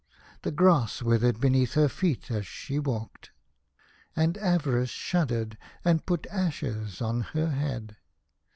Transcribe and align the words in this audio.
The 0.41 0.49
grass 0.51 1.03
withered 1.03 1.39
be 1.39 1.49
neath 1.51 1.75
her 1.75 1.87
feet 1.87 2.31
as 2.31 2.47
she 2.47 2.79
walked. 2.79 3.29
And 4.15 4.35
Avarice 4.39 4.89
shuddered, 4.89 5.59
and 5.85 6.07
put 6.07 6.25
ashes 6.31 7.03
on 7.03 7.21
her 7.21 7.51
head. 7.51 7.97